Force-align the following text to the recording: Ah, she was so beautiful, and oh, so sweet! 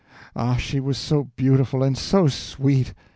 Ah, 0.35 0.55
she 0.55 0.79
was 0.79 0.97
so 0.97 1.25
beautiful, 1.35 1.83
and 1.83 1.95
oh, 1.95 1.99
so 1.99 2.27
sweet! 2.27 2.95